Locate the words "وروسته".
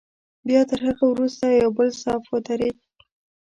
1.13-1.45